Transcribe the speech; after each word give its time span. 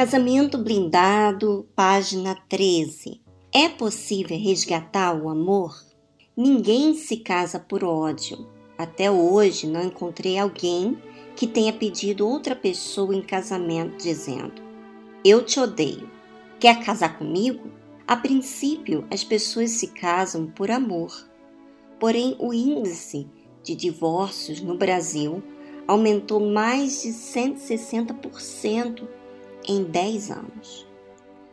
Casamento 0.00 0.56
blindado, 0.56 1.68
página 1.76 2.34
13. 2.48 3.20
É 3.52 3.68
possível 3.68 4.38
resgatar 4.38 5.14
o 5.14 5.28
amor? 5.28 5.76
Ninguém 6.34 6.94
se 6.94 7.18
casa 7.18 7.60
por 7.60 7.84
ódio. 7.84 8.48
Até 8.78 9.10
hoje 9.10 9.66
não 9.66 9.84
encontrei 9.84 10.38
alguém 10.38 10.96
que 11.36 11.46
tenha 11.46 11.70
pedido 11.70 12.26
outra 12.26 12.56
pessoa 12.56 13.14
em 13.14 13.20
casamento 13.20 14.02
dizendo: 14.02 14.62
Eu 15.22 15.44
te 15.44 15.60
odeio. 15.60 16.10
Quer 16.58 16.82
casar 16.82 17.18
comigo? 17.18 17.70
A 18.06 18.16
princípio, 18.16 19.06
as 19.10 19.22
pessoas 19.22 19.72
se 19.72 19.88
casam 19.88 20.46
por 20.46 20.70
amor. 20.70 21.12
Porém, 21.98 22.36
o 22.38 22.54
índice 22.54 23.28
de 23.62 23.76
divórcios 23.76 24.62
no 24.62 24.78
Brasil 24.78 25.42
aumentou 25.86 26.40
mais 26.40 27.02
de 27.02 27.10
160% 27.10 29.19
em 29.70 29.84
10 29.84 30.32
anos. 30.32 30.86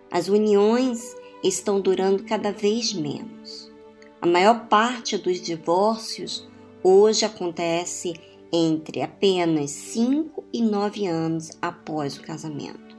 As 0.10 0.28
uniões 0.28 1.16
estão 1.44 1.80
durando 1.80 2.24
cada 2.24 2.52
vez 2.52 2.92
menos. 2.92 3.72
A 4.20 4.26
maior 4.26 4.68
parte 4.68 5.18
dos 5.20 5.40
divórcios 5.40 6.48
hoje 6.84 7.26
acontece 7.26 8.14
entre 8.52 9.04
apenas 9.04 9.70
5 9.70 10.44
e 10.52 10.64
9 10.64 11.06
anos 11.06 11.52
após 11.62 12.18
o 12.18 12.22
casamento. 12.22 12.98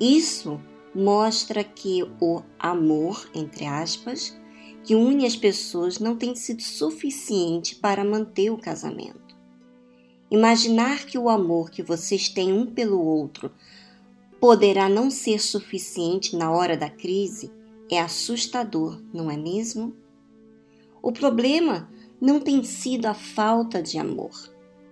Isso 0.00 0.60
mostra 0.92 1.62
que 1.62 2.02
o 2.20 2.42
amor, 2.58 3.30
entre 3.34 3.66
aspas, 3.66 4.36
que 4.82 4.96
une 4.96 5.26
as 5.26 5.36
pessoas 5.36 6.00
não 6.00 6.16
tem 6.16 6.34
sido 6.34 6.62
suficiente 6.62 7.76
para 7.76 8.04
manter 8.04 8.50
o 8.50 8.58
casamento. 8.58 9.36
Imaginar 10.28 11.06
que 11.06 11.16
o 11.16 11.28
amor 11.28 11.70
que 11.70 11.82
vocês 11.82 12.28
têm 12.28 12.52
um 12.52 12.66
pelo 12.66 13.00
outro 13.00 13.52
poderá 14.44 14.90
não 14.90 15.10
ser 15.10 15.40
suficiente 15.40 16.36
na 16.36 16.52
hora 16.52 16.76
da 16.76 16.90
crise 16.90 17.50
é 17.90 17.98
assustador, 17.98 19.02
não 19.10 19.30
é 19.30 19.38
mesmo? 19.38 19.96
O 21.02 21.10
problema 21.10 21.90
não 22.20 22.38
tem 22.38 22.62
sido 22.62 23.06
a 23.06 23.14
falta 23.14 23.82
de 23.82 23.96
amor, 23.96 24.34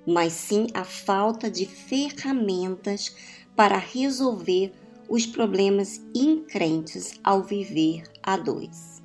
mas 0.07 0.33
sim 0.33 0.69
a 0.73 0.85
falta 0.85 1.51
de 1.51 1.67
ferramentas 1.67 3.15
para 3.55 3.77
resolver 3.77 4.73
os 5.07 5.27
problemas 5.27 6.01
increntes 6.15 7.21
ao 7.23 7.43
viver 7.43 8.05
a 8.23 8.39
dois. 8.39 9.03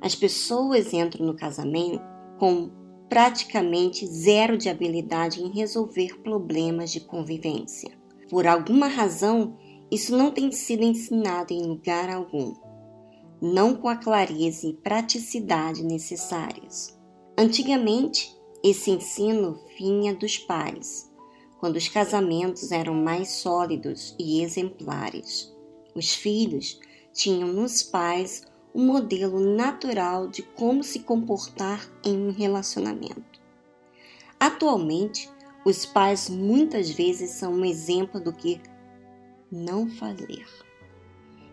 As 0.00 0.14
pessoas 0.14 0.94
entram 0.94 1.26
no 1.26 1.36
casamento 1.36 2.00
com 2.38 2.70
praticamente 3.06 4.06
zero 4.06 4.56
de 4.56 4.70
habilidade 4.70 5.42
em 5.42 5.50
resolver 5.50 6.22
problemas 6.22 6.90
de 6.90 7.00
convivência. 7.00 7.97
Por 8.28 8.46
alguma 8.46 8.88
razão, 8.88 9.56
isso 9.90 10.16
não 10.16 10.30
tem 10.30 10.52
sido 10.52 10.82
ensinado 10.82 11.52
em 11.52 11.62
lugar 11.62 12.10
algum, 12.10 12.54
não 13.40 13.74
com 13.74 13.88
a 13.88 13.96
clareza 13.96 14.66
e 14.66 14.74
praticidade 14.74 15.82
necessárias. 15.82 16.98
Antigamente, 17.38 18.36
esse 18.62 18.90
ensino 18.90 19.58
vinha 19.78 20.14
dos 20.14 20.36
pais, 20.36 21.10
quando 21.58 21.76
os 21.76 21.88
casamentos 21.88 22.70
eram 22.70 22.94
mais 22.94 23.30
sólidos 23.30 24.14
e 24.18 24.42
exemplares. 24.42 25.54
Os 25.94 26.14
filhos 26.14 26.78
tinham 27.12 27.48
nos 27.48 27.82
pais 27.82 28.42
um 28.74 28.84
modelo 28.86 29.40
natural 29.40 30.28
de 30.28 30.42
como 30.42 30.84
se 30.84 31.00
comportar 31.00 31.88
em 32.04 32.16
um 32.16 32.30
relacionamento. 32.30 33.40
Atualmente, 34.38 35.28
os 35.68 35.84
pais 35.84 36.30
muitas 36.30 36.90
vezes 36.90 37.32
são 37.32 37.52
um 37.52 37.64
exemplo 37.64 38.18
do 38.18 38.32
que 38.32 38.58
não 39.52 39.86
fazer. 39.86 40.46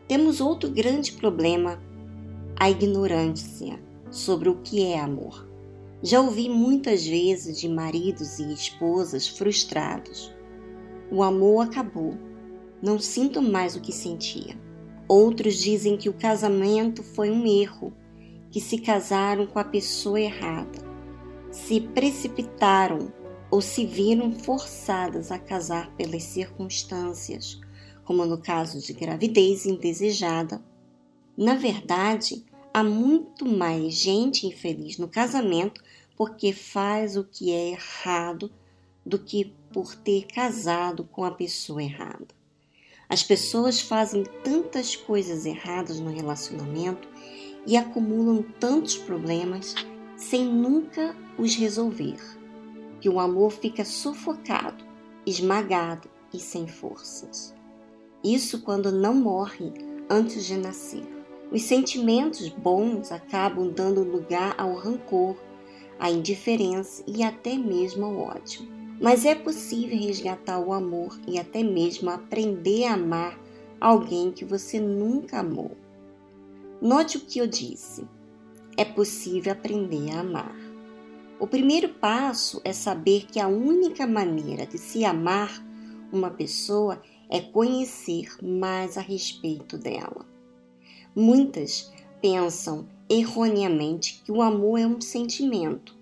Temos 0.08 0.40
outro 0.40 0.70
grande 0.70 1.12
problema, 1.12 1.82
a 2.58 2.70
ignorância 2.70 3.78
sobre 4.10 4.48
o 4.48 4.62
que 4.62 4.84
é 4.84 5.00
amor. 5.00 5.50
Já 6.02 6.22
ouvi 6.22 6.48
muitas 6.48 7.06
vezes 7.06 7.60
de 7.60 7.68
maridos 7.68 8.40
e 8.40 8.54
esposas 8.54 9.28
frustrados. 9.28 10.34
O 11.12 11.22
amor 11.22 11.66
acabou. 11.66 12.18
Não 12.82 13.00
sinto 13.00 13.42
mais 13.42 13.76
o 13.76 13.82
que 13.82 13.92
sentia. 13.92 14.56
Outros 15.10 15.56
dizem 15.56 15.98
que 15.98 16.08
o 16.08 16.14
casamento 16.14 17.04
foi 17.04 17.30
um 17.30 17.46
erro, 17.46 17.94
que 18.50 18.62
se 18.62 18.78
casaram 18.78 19.46
com 19.46 19.60
a 19.60 19.64
pessoa 19.64 20.20
errada, 20.20 20.80
se 21.52 21.82
precipitaram 21.82 23.12
ou 23.50 23.62
se 23.62 23.86
viram 23.86 24.32
forçadas 24.32 25.32
a 25.32 25.40
casar 25.40 25.92
pelas 25.96 26.24
circunstâncias, 26.24 27.60
como 28.04 28.26
no 28.26 28.38
caso 28.38 28.80
de 28.80 28.94
gravidez 28.94 29.66
indesejada. 29.66 30.62
Na 31.38 31.56
verdade, 31.56 32.46
há 32.74 32.84
muito 32.84 33.46
mais 33.46 33.94
gente 33.94 34.48
infeliz 34.48 34.98
no 34.98 35.08
casamento 35.08 35.84
porque 36.16 36.54
faz 36.54 37.18
o 37.18 37.24
que 37.24 37.52
é 37.52 37.72
errado 37.72 38.52
do 39.06 39.20
que 39.20 39.54
por 39.72 39.96
ter 39.96 40.26
casado 40.28 41.04
com 41.04 41.24
a 41.24 41.32
pessoa 41.32 41.84
errada. 41.84 42.28
As 43.08 43.22
pessoas 43.22 43.80
fazem 43.80 44.24
tantas 44.44 44.96
coisas 44.96 45.46
erradas 45.46 46.00
no 46.00 46.10
relacionamento 46.10 47.08
e 47.68 47.78
acumulam 47.78 48.44
tantos 48.60 48.98
problemas 48.98 49.76
sem 50.18 50.46
nunca 50.46 51.16
os 51.38 51.56
resolver, 51.56 52.18
que 53.06 53.10
o 53.10 53.20
amor 53.20 53.52
fica 53.52 53.86
sufocado, 53.86 54.84
esmagado 55.28 56.10
e 56.34 56.40
sem 56.40 56.68
forças. 56.68 57.54
Isso 58.24 58.64
quando 58.64 58.92
não 58.92 59.14
morre 59.14 59.72
antes 60.10 60.44
de 60.44 60.58
nascer. 60.58 61.04
Os 61.52 61.62
sentimentos 61.62 62.50
bons 62.50 63.12
acabam 63.12 63.70
dando 63.70 64.02
lugar 64.02 64.56
ao 64.58 64.74
rancor, 64.74 65.38
à 66.00 66.10
indiferença 66.10 67.04
e 67.06 67.22
até 67.22 67.56
mesmo 67.56 68.06
ao 68.06 68.18
ódio. 68.18 68.68
Mas 69.00 69.24
é 69.24 69.36
possível 69.36 70.00
resgatar 70.00 70.58
o 70.58 70.74
amor 70.74 71.16
e 71.28 71.38
até 71.38 71.62
mesmo 71.62 72.10
aprender 72.10 72.86
a 72.86 72.96
amar 72.96 73.40
alguém 73.80 74.32
que 74.32 74.44
você 74.44 74.80
nunca 74.80 75.42
amou. 75.42 75.78
Note 76.82 77.18
o 77.18 77.22
que 77.22 77.38
eu 77.38 77.46
disse. 77.46 78.08
É 78.76 78.84
possível 78.84 79.52
aprender 79.52 80.10
a 80.10 80.22
amar. 80.22 80.65
O 81.38 81.46
primeiro 81.46 81.90
passo 81.90 82.62
é 82.64 82.72
saber 82.72 83.26
que 83.26 83.42
a 83.42 83.48
única 83.48 84.08
maneira 84.08 84.66
de 84.66 84.78
se 84.78 85.04
amar 85.04 85.62
uma 86.12 86.30
pessoa 86.30 87.02
é 87.30 87.42
conhecer 87.42 88.38
mais 88.42 88.98
a 88.98 89.02
respeito 89.02 89.78
dela. 89.78 90.26
Muitas 91.14 91.92
pensam 92.22 92.88
erroneamente 93.10 94.22
que 94.24 94.32
o 94.32 94.42
amor 94.42 94.80
é 94.80 94.88
um 94.88 95.02
sentimento. 95.02 95.98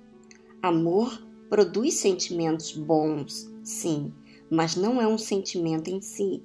Amor 0.61 1.25
produz 1.49 1.95
sentimentos 1.95 2.71
bons, 2.71 3.51
sim, 3.63 4.13
mas 4.51 4.75
não 4.75 5.01
é 5.01 5.07
um 5.07 5.17
sentimento 5.17 5.89
em 5.89 5.99
si. 5.99 6.43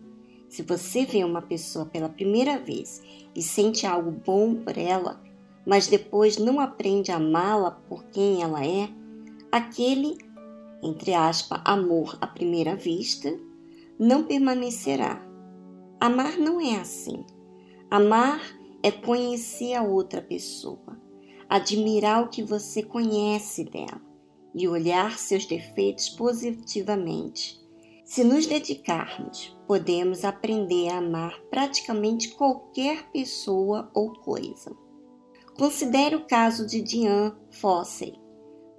Se 0.48 0.62
você 0.62 1.04
vê 1.04 1.22
uma 1.24 1.42
pessoa 1.42 1.84
pela 1.84 2.08
primeira 2.08 2.58
vez 2.58 3.02
e 3.34 3.42
sente 3.42 3.86
algo 3.86 4.10
bom 4.10 4.54
por 4.54 4.78
ela, 4.78 5.22
mas 5.66 5.86
depois 5.86 6.38
não 6.38 6.60
aprende 6.60 7.10
a 7.10 7.16
amá-la 7.16 7.70
por 7.70 8.04
quem 8.06 8.42
ela 8.42 8.64
é, 8.64 8.88
aquele, 9.50 10.16
entre 10.82 11.14
aspas, 11.14 11.60
amor 11.64 12.16
à 12.20 12.26
primeira 12.26 12.76
vista, 12.76 13.38
não 13.98 14.24
permanecerá. 14.24 15.22
Amar 16.00 16.38
não 16.38 16.60
é 16.60 16.76
assim. 16.76 17.24
Amar 17.90 18.40
é 18.82 18.90
conhecer 18.90 19.74
a 19.74 19.82
outra 19.82 20.22
pessoa, 20.22 21.00
admirar 21.48 22.22
o 22.22 22.28
que 22.28 22.42
você 22.42 22.82
conhece 22.82 23.64
dela 23.64 24.00
e 24.54 24.68
olhar 24.68 25.18
seus 25.18 25.46
defeitos 25.46 26.08
positivamente. 26.08 27.60
Se 28.04 28.24
nos 28.24 28.46
dedicarmos, 28.46 29.56
podemos 29.66 30.24
aprender 30.24 30.88
a 30.88 30.98
amar 30.98 31.38
praticamente 31.50 32.30
qualquer 32.30 33.10
pessoa 33.10 33.90
ou 33.92 34.12
coisa. 34.14 34.74
Considere 35.58 36.14
o 36.14 36.24
caso 36.24 36.64
de 36.64 36.80
Diane 36.80 37.34
Fossey, 37.50 38.14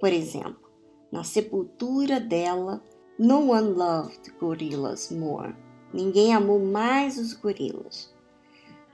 por 0.00 0.10
exemplo. 0.10 0.70
Na 1.12 1.22
sepultura 1.22 2.18
dela, 2.18 2.82
No 3.18 3.50
one 3.50 3.74
loved 3.74 4.32
gorillas 4.40 5.10
more. 5.10 5.54
Ninguém 5.92 6.32
amou 6.32 6.58
mais 6.58 7.18
os 7.18 7.34
gorilas. 7.34 8.14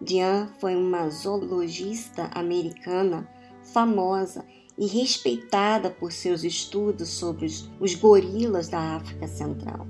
Diane 0.01 0.51
foi 0.59 0.75
uma 0.75 1.09
zoologista 1.09 2.29
americana 2.35 3.31
famosa 3.73 4.45
e 4.77 4.85
respeitada 4.89 5.89
por 5.89 6.11
seus 6.11 6.43
estudos 6.43 7.09
sobre 7.11 7.47
os 7.79 7.95
gorilas 7.95 8.67
da 8.69 8.97
África 8.97 9.29
Central. 9.29 9.87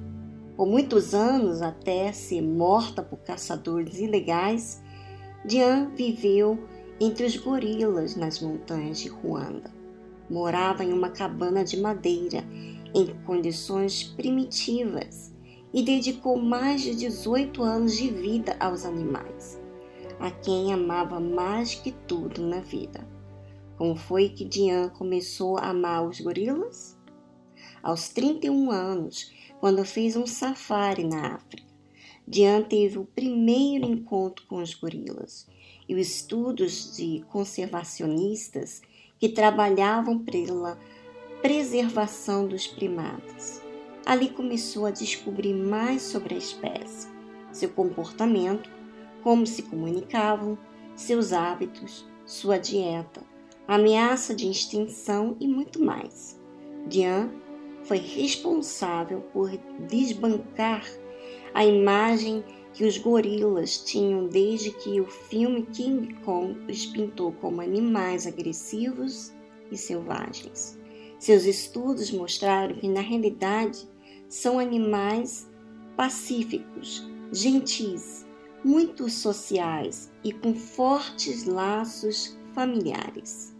Por 0.54 0.66
muitos 0.66 1.14
anos, 1.14 1.62
até 1.62 2.12
ser 2.12 2.42
morta 2.42 3.02
por 3.02 3.20
caçadores 3.20 3.98
ilegais, 3.98 4.82
Diane 5.46 5.96
viveu 5.96 6.58
entre 6.98 7.26
os 7.26 7.36
gorilas 7.36 8.16
nas 8.16 8.40
montanhas 8.40 8.98
de 8.98 9.08
Ruanda. 9.08 9.70
Morava 10.30 10.82
em 10.82 10.92
uma 10.92 11.10
cabana 11.10 11.62
de 11.62 11.78
madeira, 11.78 12.42
em 12.94 13.06
condições 13.24 14.02
primitivas, 14.02 15.34
e 15.74 15.82
dedicou 15.82 16.38
mais 16.38 16.80
de 16.80 16.94
18 16.94 17.62
anos 17.62 17.96
de 17.96 18.08
vida 18.08 18.56
aos 18.58 18.86
animais, 18.86 19.60
a 20.18 20.30
quem 20.30 20.72
amava 20.72 21.20
mais 21.20 21.74
que 21.74 21.92
tudo 21.92 22.40
na 22.40 22.60
vida. 22.60 23.06
Como 23.76 23.94
foi 23.94 24.30
que 24.30 24.44
Diane 24.44 24.90
começou 24.90 25.58
a 25.58 25.68
amar 25.68 26.06
os 26.06 26.18
gorilas? 26.18 26.96
Aos 27.82 28.08
31 28.08 28.70
anos, 28.70 29.32
quando 29.60 29.84
fez 29.84 30.16
um 30.16 30.26
safari 30.26 31.04
na 31.04 31.34
África, 31.34 31.66
Diane 32.26 32.64
teve 32.64 32.98
o 32.98 33.04
primeiro 33.04 33.84
encontro 33.84 34.46
com 34.46 34.62
os 34.62 34.74
gorilas 34.74 35.46
e 35.88 35.94
os 35.94 36.08
estudos 36.08 36.96
de 36.96 37.24
conservacionistas 37.30 38.82
que 39.18 39.28
trabalhavam 39.28 40.18
pela 40.18 40.78
preservação 41.40 42.46
dos 42.46 42.66
primatas. 42.66 43.62
Ali 44.04 44.28
começou 44.28 44.86
a 44.86 44.90
descobrir 44.90 45.54
mais 45.54 46.02
sobre 46.02 46.34
a 46.34 46.38
espécie, 46.38 47.08
seu 47.52 47.68
comportamento, 47.68 48.70
como 49.22 49.46
se 49.46 49.62
comunicavam, 49.62 50.58
seus 50.94 51.32
hábitos, 51.32 52.06
sua 52.24 52.58
dieta, 52.58 53.22
ameaça 53.66 54.34
de 54.34 54.48
extinção 54.48 55.36
e 55.40 55.48
muito 55.48 55.82
mais. 55.82 56.40
Diane 56.86 57.32
foi 57.82 57.98
responsável 57.98 59.20
por 59.32 59.50
desbancar 59.88 60.84
a 61.54 61.64
imagem 61.64 62.44
que 62.76 62.84
os 62.84 62.98
gorilas 62.98 63.78
tinham 63.78 64.28
desde 64.28 64.70
que 64.70 65.00
o 65.00 65.06
filme 65.06 65.62
King 65.62 66.12
Kong 66.22 66.70
os 66.70 66.84
pintou 66.84 67.32
como 67.32 67.62
animais 67.62 68.26
agressivos 68.26 69.32
e 69.72 69.78
selvagens. 69.78 70.78
Seus 71.18 71.46
estudos 71.46 72.10
mostraram 72.10 72.76
que, 72.76 72.86
na 72.86 73.00
realidade, 73.00 73.88
são 74.28 74.58
animais 74.58 75.50
pacíficos, 75.96 77.02
gentis, 77.32 78.26
muito 78.62 79.08
sociais 79.08 80.12
e 80.22 80.30
com 80.30 80.54
fortes 80.54 81.46
laços 81.46 82.38
familiares 82.52 83.56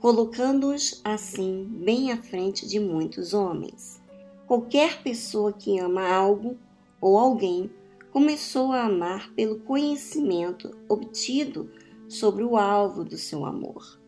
colocando-os 0.00 1.00
assim 1.02 1.64
bem 1.64 2.12
à 2.12 2.16
frente 2.16 2.64
de 2.64 2.78
muitos 2.78 3.34
homens. 3.34 4.00
Qualquer 4.46 5.02
pessoa 5.02 5.52
que 5.52 5.80
ama 5.80 6.08
algo 6.08 6.56
ou 7.00 7.18
alguém 7.18 7.68
começou 8.16 8.72
a 8.72 8.84
amar 8.84 9.30
pelo 9.34 9.60
conhecimento 9.60 10.74
obtido 10.88 11.70
sobre 12.08 12.42
o 12.42 12.56
alvo 12.56 13.04
do 13.04 13.18
seu 13.18 13.44
amor. 13.44 14.00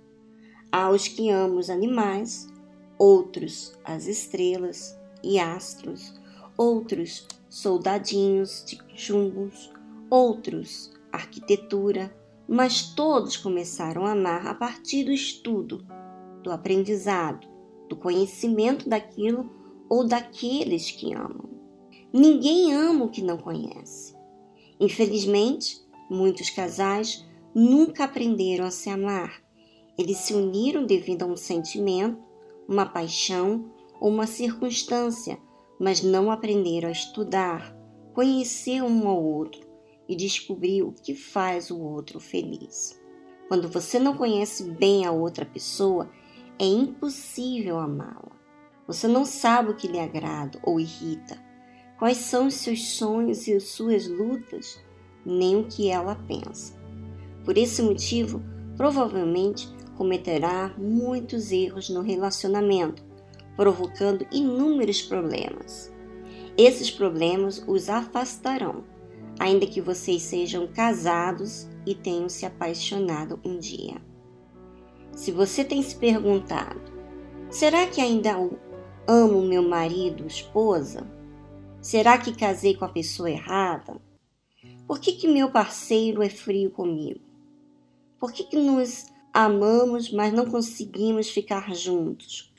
Há 0.73 0.89
os 0.89 1.07
que 1.07 1.29
amam 1.29 1.59
os 1.59 1.69
animais, 1.69 2.49
outros 2.99 3.79
as 3.85 4.07
estrelas 4.07 4.99
e 5.23 5.39
astros, 5.39 6.19
outros 6.57 7.29
soldadinhos 7.51 8.65
de 8.65 8.79
chumbos, 8.95 9.71
outros 10.09 10.91
arquitetura, 11.13 12.11
mas 12.49 12.95
todos 12.95 13.37
começaram 13.37 14.07
a 14.07 14.13
amar 14.13 14.47
a 14.47 14.55
partir 14.55 15.05
do 15.05 15.13
estudo, 15.13 15.87
do 16.43 16.51
aprendizado, 16.51 17.47
do 17.91 17.95
conhecimento 17.95 18.89
daquilo 18.89 19.53
ou 19.87 20.09
daqueles 20.09 20.91
que 20.91 21.13
amam. 21.13 21.58
Ninguém 22.13 22.73
ama 22.73 23.05
o 23.05 23.11
que 23.11 23.23
não 23.23 23.37
conhece. 23.37 24.17
Infelizmente, 24.81 25.81
muitos 26.09 26.49
casais 26.51 27.27
nunca 27.55 28.05
aprenderam 28.05 28.65
a 28.65 28.71
se 28.71 28.89
amar. 28.89 29.43
Eles 29.99 30.19
se 30.19 30.33
uniram 30.33 30.87
devido 30.87 31.25
a 31.25 31.27
um 31.27 31.37
sentimento, 31.37 32.19
uma 32.69 32.87
paixão 32.87 33.71
ou 34.01 34.09
uma 34.11 34.27
circunstância, 34.27 35.39
mas 35.79 36.03
não 36.03 36.31
aprenderam 36.31 36.89
a 36.89 36.93
estudar, 36.93 37.77
conhecer 38.15 38.83
um 38.83 39.07
ao 39.09 39.23
outro 39.23 39.67
e 40.09 40.17
descobrir 40.17 40.83
o 40.83 40.93
que 40.93 41.15
faz 41.15 41.71
o 41.71 41.79
outro 41.79 42.19
feliz. 42.19 42.99
Quando 43.49 43.69
você 43.69 43.99
não 43.99 44.17
conhece 44.17 44.65
bem 44.71 45.05
a 45.05 45.13
outra 45.13 45.45
pessoa, 45.45 46.11
é 46.59 46.65
impossível 46.65 47.79
amá-la. 47.79 48.37
Você 48.87 49.07
não 49.07 49.25
sabe 49.25 49.71
o 49.71 49.77
que 49.77 49.89
lhe 49.89 49.99
agrada 49.99 50.59
ou 50.63 50.81
irrita, 50.81 51.48
quais 51.99 52.19
são 52.19 52.47
os 52.47 52.55
seus 52.55 52.91
sonhos 52.91 53.47
e 53.47 53.55
as 53.55 53.65
suas 53.65 54.07
lutas, 54.07 54.81
nem 55.25 55.57
o 55.57 55.65
que 55.65 55.89
ela 55.89 56.15
pensa. 56.15 56.75
Por 57.45 57.59
esse 57.59 57.83
motivo, 57.83 58.43
provavelmente 58.77 59.69
cometerá 59.97 60.75
muitos 60.79 61.51
erros 61.51 61.89
no 61.91 62.01
relacionamento, 62.01 63.03
provocando 63.57 64.27
inúmeros 64.31 65.03
problemas. 65.03 65.93
Esses 66.57 66.91
problemas 66.91 67.63
os 67.67 67.89
afastarão 67.89 68.85
ainda 69.39 69.67
que 69.67 69.81
vocês 69.81 70.23
sejam 70.23 70.67
casados 70.67 71.69
e 71.87 71.95
tenham 71.95 72.29
se 72.29 72.45
apaixonado 72.45 73.39
um 73.45 73.59
dia. 73.59 73.97
Se 75.13 75.31
você 75.31 75.65
tem 75.65 75.83
se 75.83 75.97
perguntado, 75.97 76.81
será 77.51 77.87
que 77.87 78.01
ainda 78.01 78.37
amo 79.07 79.43
meu 79.43 79.63
marido, 79.63 80.27
esposa? 80.27 81.07
Será 81.81 82.19
que 82.19 82.35
casei 82.35 82.75
com 82.75 82.85
a 82.85 82.89
pessoa 82.89 83.31
errada? 83.31 84.01
Por 84.87 84.99
que, 84.99 85.13
que 85.13 85.29
meu 85.29 85.51
parceiro 85.51 86.23
é 86.23 86.29
frio 86.29 86.71
comigo? 86.71 87.21
Por 88.19 88.33
que, 88.33 88.43
que 88.45 88.57
nos 88.57 89.07
amamos, 89.33 90.11
mas 90.11 90.33
não 90.33 90.47
conseguimos 90.47 91.31
ficar 91.31 91.73
juntos? 91.75 92.53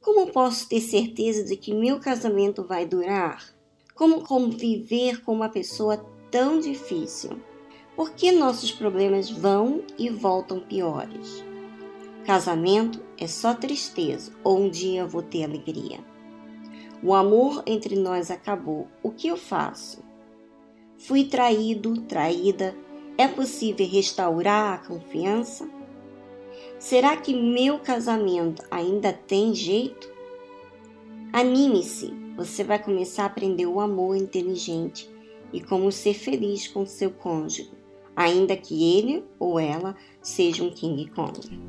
Como 0.00 0.30
posso 0.30 0.68
ter 0.68 0.80
certeza 0.80 1.44
de 1.44 1.56
que 1.56 1.74
meu 1.74 1.98
casamento 1.98 2.62
vai 2.62 2.86
durar? 2.86 3.52
Como 3.94 4.22
conviver 4.22 5.22
com 5.22 5.32
uma 5.32 5.48
pessoa 5.48 5.96
tão 6.30 6.60
difícil? 6.60 7.40
Por 7.96 8.12
que 8.12 8.30
nossos 8.30 8.70
problemas 8.70 9.28
vão 9.28 9.82
e 9.98 10.08
voltam 10.08 10.60
piores? 10.60 11.42
Casamento 12.24 13.02
é 13.18 13.26
só 13.26 13.54
tristeza 13.54 14.30
ou 14.44 14.60
um 14.60 14.68
dia 14.68 15.06
vou 15.06 15.22
ter 15.22 15.42
alegria? 15.42 15.98
O 17.02 17.14
amor 17.14 17.62
entre 17.66 17.96
nós 17.96 18.30
acabou. 18.30 18.88
O 19.02 19.10
que 19.10 19.28
eu 19.28 19.36
faço? 19.36 20.02
Fui 20.98 21.24
traído, 21.24 22.00
traída. 22.02 22.74
É 23.18 23.28
possível 23.28 23.86
restaurar 23.86 24.74
a 24.74 24.78
confiança? 24.78 25.68
Será 26.78 27.16
que 27.16 27.34
meu 27.34 27.78
casamento 27.78 28.62
ainda 28.70 29.12
tem 29.12 29.54
jeito? 29.54 30.10
Anime-se, 31.32 32.12
você 32.36 32.64
vai 32.64 32.82
começar 32.82 33.24
a 33.24 33.26
aprender 33.26 33.66
o 33.66 33.80
amor 33.80 34.16
inteligente 34.16 35.10
e 35.52 35.60
como 35.60 35.90
ser 35.92 36.14
feliz 36.14 36.68
com 36.68 36.84
seu 36.84 37.10
cônjuge, 37.10 37.70
ainda 38.14 38.56
que 38.56 38.96
ele 38.96 39.24
ou 39.38 39.58
ela 39.58 39.96
seja 40.20 40.62
um 40.62 40.70
King 40.70 41.10
Kong. 41.10 41.60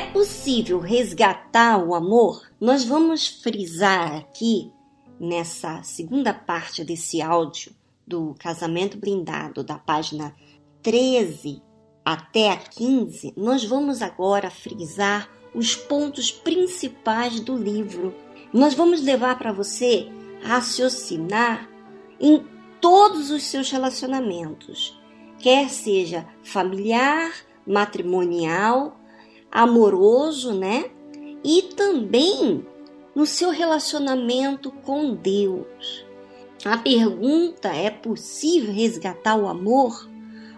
Possível 0.00 0.80
resgatar 0.80 1.78
o 1.78 1.94
amor? 1.94 2.50
Nós 2.60 2.84
vamos 2.84 3.26
frisar 3.28 4.16
aqui, 4.16 4.72
nessa 5.20 5.82
segunda 5.82 6.32
parte 6.32 6.84
desse 6.84 7.22
áudio 7.22 7.72
do 8.06 8.34
Casamento 8.38 8.98
Blindado, 8.98 9.62
da 9.62 9.78
página 9.78 10.34
13 10.82 11.62
até 12.04 12.50
a 12.50 12.56
15, 12.56 13.32
nós 13.36 13.64
vamos 13.64 14.02
agora 14.02 14.50
frisar 14.50 15.28
os 15.54 15.74
pontos 15.74 16.30
principais 16.30 17.40
do 17.40 17.56
livro. 17.56 18.14
Nós 18.52 18.74
vamos 18.74 19.00
levar 19.00 19.38
para 19.38 19.52
você 19.52 20.08
raciocinar 20.42 21.68
em 22.20 22.44
todos 22.80 23.30
os 23.30 23.44
seus 23.44 23.70
relacionamentos, 23.70 25.00
quer 25.38 25.70
seja 25.70 26.26
familiar, 26.42 27.32
matrimonial, 27.66 29.00
amoroso, 29.54 30.52
né? 30.52 30.90
E 31.44 31.62
também 31.76 32.66
no 33.14 33.24
seu 33.24 33.50
relacionamento 33.50 34.72
com 34.84 35.14
Deus. 35.14 36.04
A 36.64 36.76
pergunta 36.76 37.68
é 37.68 37.88
possível 37.88 38.72
resgatar 38.72 39.36
o 39.36 39.46
amor? 39.46 40.10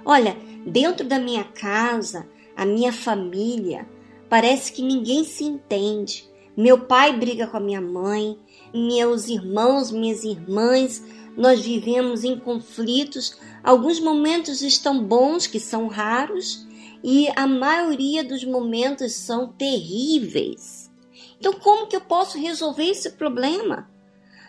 Olha, 0.05 0.37
dentro 0.67 1.07
da 1.07 1.19
minha 1.19 1.45
casa, 1.45 2.27
a 2.57 2.65
minha 2.65 2.93
família, 2.93 3.87
parece 4.31 4.73
que 4.73 4.81
ninguém 4.81 5.25
se 5.25 5.45
entende. 5.45 6.27
Meu 6.57 6.79
pai 6.79 7.15
briga 7.15 7.47
com 7.47 7.59
a 7.59 7.61
minha 7.61 7.81
mãe, 7.81 8.39
meus 8.73 9.29
irmãos, 9.29 9.91
minhas 9.91 10.25
irmãs, 10.25 11.05
nós 11.37 11.61
vivemos 11.61 12.25
em 12.25 12.39
conflitos. 12.39 13.37
Alguns 13.63 14.01
momentos 14.01 14.63
estão 14.63 15.03
bons, 15.03 15.47
que 15.47 15.61
são 15.61 15.87
raros, 15.87 16.66
e 17.03 17.29
a 17.37 17.47
maioria 17.47 18.25
dos 18.25 18.45
momentos 18.45 19.15
são 19.15 19.49
terríveis. 19.49 20.91
Então, 21.39 21.53
como 21.53 21.87
que 21.87 21.97
eu 21.97 22.01
posso 22.01 22.39
resolver 22.39 22.85
esse 22.85 23.13
problema? 23.13 23.89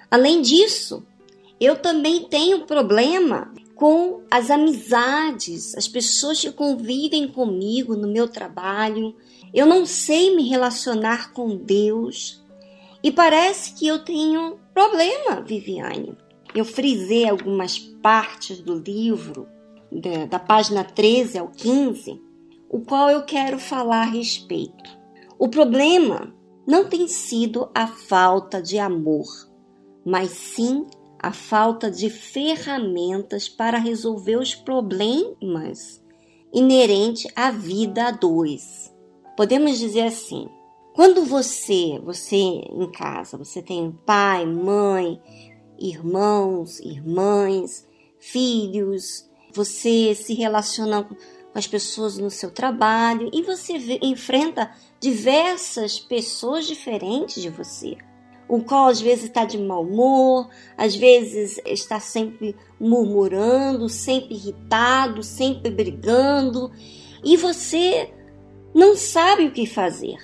Além 0.10 0.42
disso, 0.42 1.06
eu 1.60 1.75
também 1.75 2.24
tenho 2.24 2.66
problema 2.66 3.54
com 3.75 4.24
as 4.32 4.50
amizades, 4.50 5.75
as 5.75 5.88
pessoas 5.88 6.42
que 6.42 6.51
convivem 6.51 7.27
comigo 7.27 7.96
no 7.96 8.08
meu 8.08 8.27
trabalho. 8.27 9.16
Eu 9.54 9.66
não 9.66 9.86
sei 9.86 10.36
me 10.36 10.48
relacionar 10.48 11.32
com 11.32 11.56
Deus. 11.56 12.42
E 13.04 13.12
parece 13.12 13.74
que 13.74 13.88
eu 13.88 14.00
tenho 14.00 14.58
problema, 14.74 15.42
Viviane. 15.42 16.18
Eu 16.56 16.66
frisei 16.66 17.30
algumas 17.30 17.77
partes 17.77 18.60
do 18.60 18.75
livro, 18.80 19.48
da, 19.92 20.25
da 20.25 20.39
página 20.39 20.84
13 20.84 21.38
ao 21.38 21.50
15, 21.50 22.20
o 22.69 22.81
qual 22.81 23.09
eu 23.09 23.24
quero 23.24 23.59
falar 23.59 24.01
a 24.01 24.12
respeito. 24.12 24.97
O 25.39 25.47
problema 25.47 26.33
não 26.65 26.86
tem 26.86 27.07
sido 27.07 27.69
a 27.74 27.88
falta 27.88 28.62
de 28.62 28.77
amor, 28.77 29.25
mas 30.05 30.31
sim 30.31 30.86
a 31.19 31.31
falta 31.31 31.89
de 31.89 32.09
ferramentas 32.09 33.47
para 33.50 33.77
resolver 33.77 34.38
os 34.38 34.53
problemas 34.53 36.01
inerentes 36.53 37.31
à 37.36 37.51
vida 37.51 38.07
a 38.07 38.12
dois. 38.12 38.93
Podemos 39.36 39.77
dizer 39.77 40.03
assim: 40.03 40.47
quando 40.93 41.24
você, 41.25 42.00
você 42.03 42.36
em 42.36 42.91
casa, 42.91 43.38
você 43.38 43.62
tem 43.62 43.91
pai, 44.05 44.45
mãe, 44.45 45.21
irmãos, 45.77 46.79
irmãs, 46.79 47.88
filhos, 48.19 49.29
você 49.53 50.13
se 50.15 50.33
relaciona 50.33 51.07
com 51.57 51.59
as 51.59 51.65
pessoas 51.65 52.19
no 52.19 52.29
seu 52.29 52.51
trabalho 52.51 53.31
e 53.33 53.41
você 53.41 53.79
vê, 53.79 53.97
enfrenta 54.03 54.69
diversas 54.99 55.99
pessoas 55.99 56.67
diferentes 56.67 57.41
de 57.41 57.49
você. 57.49 57.97
O 58.47 58.61
qual 58.61 58.87
às 58.87 59.01
vezes 59.01 59.25
está 59.25 59.43
de 59.43 59.57
mau 59.57 59.81
humor, 59.81 60.47
às 60.77 60.95
vezes 60.95 61.59
está 61.65 61.99
sempre 61.99 62.55
murmurando, 62.79 63.89
sempre 63.89 64.35
irritado, 64.35 65.23
sempre 65.23 65.71
brigando, 65.71 66.71
e 67.23 67.35
você 67.35 68.13
não 68.73 68.95
sabe 68.95 69.47
o 69.47 69.51
que 69.51 69.65
fazer. 69.65 70.17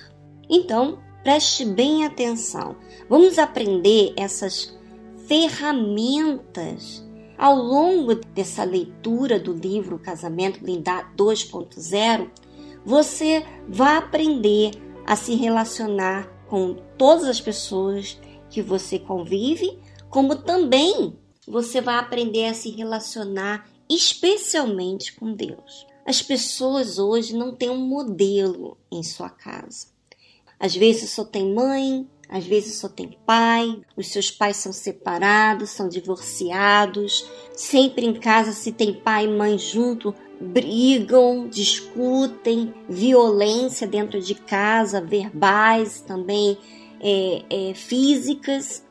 Então, 0.48 1.00
preste 1.24 1.64
bem 1.64 2.06
atenção. 2.06 2.76
Vamos 3.08 3.40
aprender 3.40 4.14
essas 4.16 4.78
ferramentas 5.26 7.03
ao 7.36 7.56
longo 7.56 8.14
dessa 8.14 8.64
leitura 8.64 9.38
do 9.38 9.52
livro 9.52 9.98
Casamento 9.98 10.60
Blindado 10.60 11.14
2.0, 11.16 12.30
você 12.84 13.44
vai 13.68 13.96
aprender 13.96 14.72
a 15.06 15.16
se 15.16 15.34
relacionar 15.34 16.28
com 16.48 16.74
todas 16.96 17.24
as 17.24 17.40
pessoas 17.40 18.20
que 18.50 18.62
você 18.62 18.98
convive, 18.98 19.78
como 20.08 20.36
também 20.36 21.16
você 21.46 21.80
vai 21.80 21.96
aprender 21.96 22.46
a 22.46 22.54
se 22.54 22.70
relacionar 22.70 23.68
especialmente 23.88 25.14
com 25.14 25.32
Deus. 25.32 25.86
As 26.06 26.22
pessoas 26.22 26.98
hoje 26.98 27.34
não 27.34 27.54
têm 27.54 27.70
um 27.70 27.86
modelo 27.86 28.76
em 28.90 29.02
sua 29.02 29.30
casa. 29.30 29.88
Às 30.58 30.74
vezes 30.74 31.10
só 31.10 31.24
tem 31.24 31.52
mãe, 31.52 32.08
às 32.28 32.46
vezes 32.46 32.76
só 32.76 32.88
tem 32.88 33.18
pai, 33.26 33.80
os 33.96 34.08
seus 34.08 34.30
pais 34.30 34.56
são 34.56 34.72
separados, 34.72 35.70
são 35.70 35.88
divorciados. 35.88 37.28
Sempre 37.52 38.06
em 38.06 38.14
casa, 38.14 38.52
se 38.52 38.72
tem 38.72 38.94
pai 38.94 39.26
e 39.26 39.28
mãe 39.28 39.58
junto, 39.58 40.14
brigam, 40.40 41.48
discutem, 41.48 42.74
violência 42.88 43.86
dentro 43.86 44.20
de 44.20 44.34
casa, 44.34 45.00
verbais 45.00 46.00
também, 46.00 46.58
é, 47.00 47.42
é, 47.50 47.74
físicas. 47.74 48.84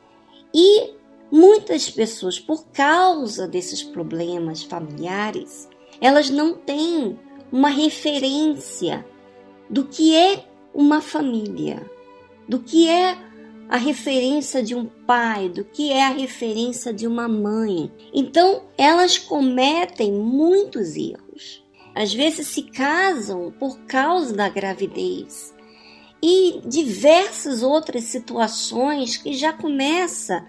E 0.54 0.94
muitas 1.30 1.90
pessoas, 1.90 2.38
por 2.38 2.66
causa 2.68 3.48
desses 3.48 3.82
problemas 3.82 4.62
familiares, 4.62 5.68
elas 6.00 6.30
não 6.30 6.54
têm 6.54 7.18
uma 7.50 7.68
referência 7.68 9.04
do 9.68 9.84
que 9.84 10.14
é 10.14 10.44
uma 10.72 11.00
família 11.00 11.94
do 12.48 12.58
que 12.58 12.88
é 12.88 13.16
a 13.68 13.76
referência 13.76 14.62
de 14.62 14.74
um 14.74 14.86
pai, 14.86 15.48
do 15.48 15.64
que 15.64 15.90
é 15.90 16.04
a 16.04 16.10
referência 16.10 16.92
de 16.92 17.06
uma 17.06 17.28
mãe. 17.28 17.90
Então, 18.12 18.62
elas 18.76 19.18
cometem 19.18 20.12
muitos 20.12 20.96
erros. 20.96 21.64
Às 21.94 22.12
vezes 22.12 22.48
se 22.48 22.62
casam 22.62 23.52
por 23.58 23.78
causa 23.86 24.34
da 24.34 24.48
gravidez 24.48 25.54
e 26.26 26.62
diversas 26.64 27.62
outras 27.62 28.04
situações 28.04 29.16
que 29.16 29.34
já 29.34 29.52
começa, 29.52 30.46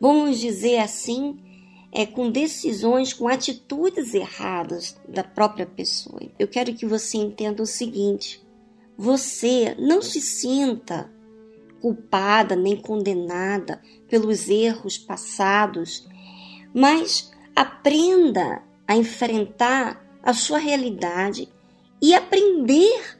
vamos 0.00 0.38
dizer 0.38 0.78
assim, 0.78 1.36
é 1.90 2.06
com 2.06 2.30
decisões, 2.30 3.12
com 3.12 3.26
atitudes 3.26 4.14
erradas 4.14 4.96
da 5.08 5.24
própria 5.24 5.66
pessoa. 5.66 6.20
Eu 6.38 6.46
quero 6.46 6.72
que 6.72 6.86
você 6.86 7.18
entenda 7.18 7.62
o 7.62 7.66
seguinte: 7.66 8.40
você 8.96 9.74
não 9.76 10.00
se 10.00 10.20
sinta 10.20 11.10
culpada 11.80 12.56
nem 12.56 12.76
condenada 12.76 13.80
pelos 14.08 14.48
erros 14.48 14.98
passados, 14.98 16.06
mas 16.74 17.30
aprenda 17.54 18.62
a 18.86 18.96
enfrentar 18.96 20.04
a 20.22 20.32
sua 20.32 20.58
realidade 20.58 21.48
e 22.00 22.14
aprender 22.14 23.18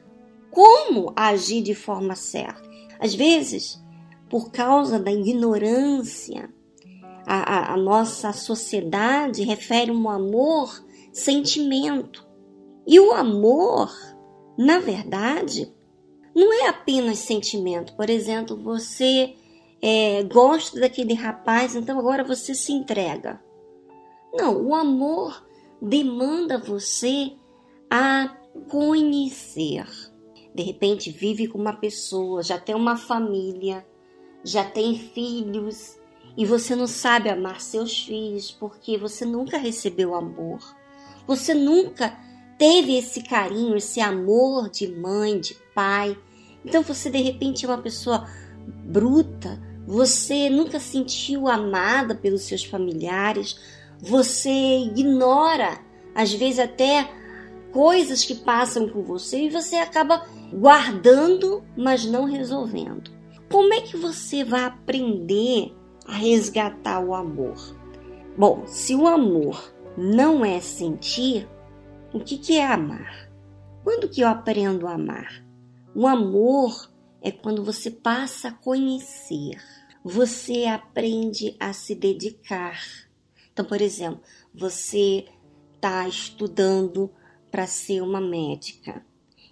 como 0.51 1.13
agir 1.15 1.61
de 1.61 1.75
forma 1.75 2.15
certa. 2.15 2.67
Às 2.99 3.13
vezes, 3.13 3.81
por 4.29 4.51
causa 4.51 4.99
da 4.99 5.11
ignorância, 5.11 6.49
a, 7.25 7.71
a, 7.71 7.73
a 7.73 7.77
nossa 7.77 8.33
sociedade 8.33 9.43
refere 9.43 9.91
um 9.91 10.09
amor 10.09 10.83
sentimento. 11.13 12.27
E 12.87 12.99
o 12.99 13.11
amor, 13.11 13.91
na 14.57 14.79
verdade, 14.79 15.71
não 16.35 16.53
é 16.53 16.67
apenas 16.67 17.19
sentimento. 17.19 17.93
Por 17.95 18.09
exemplo, 18.09 18.55
você 18.55 19.35
é, 19.81 20.23
gosta 20.23 20.79
daquele 20.79 21.13
rapaz, 21.13 21.75
então 21.75 21.99
agora 21.99 22.23
você 22.23 22.53
se 22.53 22.71
entrega. 22.71 23.41
Não, 24.33 24.61
o 24.61 24.75
amor 24.75 25.45
demanda 25.81 26.57
você 26.57 27.33
a 27.89 28.35
conhecer. 28.69 29.85
De 30.53 30.63
repente 30.63 31.11
vive 31.11 31.47
com 31.47 31.57
uma 31.57 31.73
pessoa, 31.73 32.43
já 32.43 32.59
tem 32.59 32.75
uma 32.75 32.97
família, 32.97 33.85
já 34.43 34.63
tem 34.63 34.97
filhos 34.97 35.97
e 36.37 36.45
você 36.45 36.75
não 36.75 36.87
sabe 36.87 37.29
amar 37.29 37.61
seus 37.61 38.03
filhos 38.03 38.51
porque 38.51 38.97
você 38.97 39.25
nunca 39.25 39.57
recebeu 39.57 40.15
amor. 40.15 40.59
Você 41.27 41.53
nunca 41.53 42.17
teve 42.59 42.97
esse 42.97 43.23
carinho, 43.23 43.77
esse 43.77 44.01
amor 44.01 44.69
de 44.69 44.85
mãe, 44.87 45.39
de 45.39 45.55
pai. 45.73 46.15
Então 46.63 46.83
você 46.83 47.09
de 47.09 47.19
repente 47.19 47.65
é 47.65 47.69
uma 47.69 47.81
pessoa 47.81 48.27
bruta, 48.83 49.59
você 49.87 50.49
nunca 50.49 50.79
sentiu 50.79 51.47
amada 51.47 52.13
pelos 52.13 52.43
seus 52.43 52.63
familiares, 52.63 53.57
você 53.99 54.79
ignora, 54.79 55.79
às 56.13 56.33
vezes 56.33 56.59
até 56.59 57.09
coisas 57.71 58.25
que 58.25 58.35
passam 58.35 58.89
com 58.89 59.03
você 59.03 59.45
e 59.45 59.49
você 59.49 59.77
acaba 59.77 60.27
guardando, 60.51 61.63
mas 61.77 62.05
não 62.05 62.25
resolvendo. 62.25 63.09
Como 63.49 63.73
é 63.73 63.81
que 63.81 63.95
você 63.95 64.43
vai 64.43 64.65
aprender 64.65 65.73
a 66.05 66.13
resgatar 66.13 66.99
o 66.99 67.15
amor? 67.15 67.55
Bom, 68.37 68.63
se 68.67 68.93
o 68.95 69.07
amor 69.07 69.73
não 69.97 70.43
é 70.45 70.59
sentir, 70.59 71.47
o 72.13 72.19
que, 72.19 72.37
que 72.37 72.57
é 72.57 72.65
amar? 72.65 73.29
Quando 73.83 74.09
que 74.09 74.21
eu 74.21 74.27
aprendo 74.27 74.87
a 74.87 74.93
amar? 74.93 75.43
O 75.95 76.07
amor 76.07 76.91
é 77.21 77.31
quando 77.31 77.63
você 77.63 77.91
passa 77.91 78.49
a 78.49 78.53
conhecer, 78.53 79.61
você 80.03 80.65
aprende 80.65 81.55
a 81.59 81.73
se 81.73 81.93
dedicar. 81.93 82.79
Então, 83.51 83.65
por 83.65 83.81
exemplo, 83.81 84.21
você 84.53 85.25
está 85.75 86.07
estudando 86.07 87.11
para 87.51 87.67
ser 87.67 88.01
uma 88.01 88.21
médica. 88.21 89.05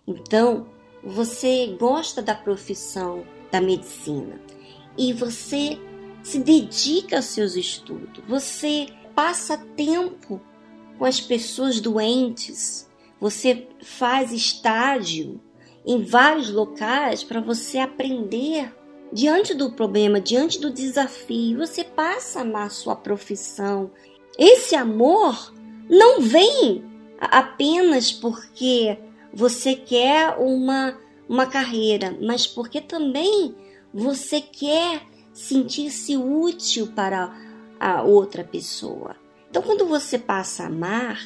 Então, 0.05 0.67
você 1.03 1.75
gosta 1.79 2.21
da 2.21 2.35
profissão 2.35 3.25
da 3.51 3.61
medicina 3.61 4.39
e 4.97 5.13
você 5.13 5.79
se 6.23 6.39
dedica 6.39 7.17
aos 7.17 7.25
seus 7.25 7.55
estudos. 7.55 8.23
Você 8.27 8.87
passa 9.15 9.57
tempo 9.57 10.41
com 10.97 11.05
as 11.05 11.19
pessoas 11.19 11.79
doentes. 11.79 12.87
Você 13.19 13.67
faz 13.81 14.31
estágio 14.31 15.39
em 15.85 16.03
vários 16.03 16.49
locais 16.51 17.23
para 17.23 17.39
você 17.39 17.79
aprender 17.79 18.75
diante 19.11 19.53
do 19.53 19.71
problema, 19.71 20.19
diante 20.19 20.59
do 20.59 20.69
desafio. 20.69 21.59
Você 21.59 21.83
passa 21.83 22.39
a 22.39 22.41
amar 22.41 22.71
sua 22.71 22.95
profissão. 22.95 23.91
Esse 24.37 24.75
amor 24.75 25.53
não 25.89 26.21
vem 26.21 26.83
apenas 27.19 28.11
porque 28.11 28.97
você 29.33 29.75
quer 29.75 30.35
uma, 30.37 30.97
uma 31.27 31.45
carreira, 31.45 32.17
mas 32.21 32.45
porque 32.45 32.81
também 32.81 33.55
você 33.93 34.41
quer 34.41 35.01
sentir-se 35.33 36.17
útil 36.17 36.87
para 36.87 37.33
a 37.79 38.01
outra 38.01 38.43
pessoa. 38.43 39.15
Então, 39.49 39.61
quando 39.61 39.85
você 39.85 40.17
passa 40.17 40.63
a 40.63 40.67
amar, 40.67 41.19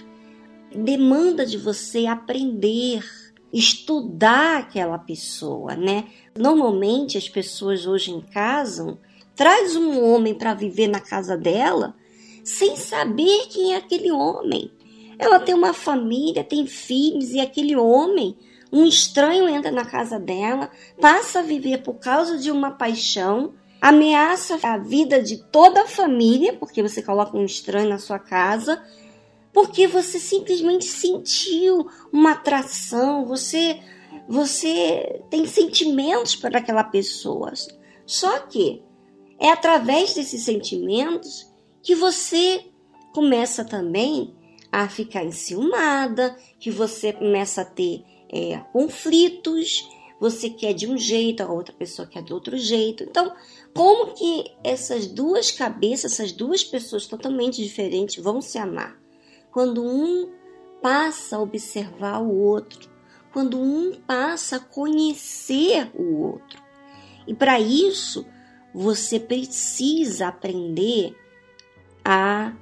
demanda 0.73 1.45
de 1.45 1.57
você 1.57 2.05
aprender, 2.05 3.03
estudar 3.51 4.59
aquela 4.59 4.97
pessoa, 4.97 5.75
né? 5.75 6.05
Normalmente 6.37 7.17
as 7.17 7.27
pessoas 7.27 7.85
hoje 7.85 8.11
em 8.11 8.21
casa 8.21 8.97
traz 9.35 9.75
um 9.75 10.03
homem 10.03 10.33
para 10.33 10.53
viver 10.53 10.87
na 10.87 10.99
casa 10.99 11.37
dela 11.37 11.95
sem 12.43 12.75
saber 12.75 13.47
quem 13.49 13.73
é 13.73 13.77
aquele 13.77 14.11
homem. 14.11 14.71
Ela 15.19 15.39
tem 15.39 15.53
uma 15.53 15.73
família, 15.73 16.43
tem 16.43 16.65
filhos 16.65 17.31
e 17.31 17.39
aquele 17.39 17.75
homem, 17.75 18.35
um 18.71 18.85
estranho 18.85 19.47
entra 19.47 19.71
na 19.71 19.85
casa 19.85 20.19
dela, 20.19 20.71
passa 20.99 21.39
a 21.39 21.43
viver 21.43 21.83
por 21.83 21.95
causa 21.95 22.37
de 22.37 22.49
uma 22.49 22.71
paixão, 22.71 23.53
ameaça 23.81 24.59
a 24.61 24.77
vida 24.77 25.21
de 25.21 25.37
toda 25.37 25.81
a 25.81 25.87
família, 25.87 26.53
porque 26.53 26.83
você 26.83 27.01
coloca 27.01 27.35
um 27.35 27.43
estranho 27.43 27.89
na 27.89 27.97
sua 27.97 28.19
casa, 28.19 28.81
porque 29.51 29.87
você 29.87 30.19
simplesmente 30.19 30.85
sentiu 30.85 31.89
uma 32.13 32.33
atração, 32.33 33.25
você 33.25 33.81
você 34.27 35.21
tem 35.29 35.45
sentimentos 35.45 36.35
para 36.35 36.59
aquela 36.59 36.83
pessoa. 36.83 37.51
Só 38.05 38.39
que 38.39 38.81
é 39.39 39.49
através 39.49 40.13
desses 40.13 40.43
sentimentos 40.43 41.51
que 41.81 41.95
você 41.95 42.65
começa 43.13 43.65
também 43.65 44.33
a 44.71 44.87
ficar 44.87 45.25
enciumada, 45.25 46.37
que 46.59 46.69
você 46.69 47.11
começa 47.11 47.61
a 47.61 47.65
ter 47.65 48.03
é, 48.31 48.59
conflitos, 48.71 49.89
você 50.21 50.51
quer 50.51 50.73
de 50.73 50.85
um 50.85 50.99
jeito, 50.99 51.41
a 51.41 51.51
outra 51.51 51.73
pessoa 51.73 52.07
quer 52.07 52.21
do 52.21 52.35
outro 52.35 52.55
jeito. 52.55 53.03
Então, 53.03 53.33
como 53.73 54.13
que 54.13 54.51
essas 54.63 55.07
duas 55.07 55.49
cabeças, 55.49 56.13
essas 56.13 56.31
duas 56.31 56.63
pessoas 56.63 57.07
totalmente 57.07 57.59
diferentes 57.63 58.23
vão 58.23 58.39
se 58.39 58.59
amar? 58.59 58.95
Quando 59.51 59.83
um 59.83 60.29
passa 60.79 61.37
a 61.37 61.41
observar 61.41 62.21
o 62.21 62.37
outro, 62.37 62.87
quando 63.33 63.59
um 63.59 63.95
passa 63.95 64.57
a 64.57 64.59
conhecer 64.59 65.89
o 65.95 66.21
outro. 66.21 66.61
E 67.25 67.33
para 67.33 67.59
isso, 67.59 68.23
você 68.71 69.19
precisa 69.19 70.27
aprender 70.27 71.17
a 72.05 72.53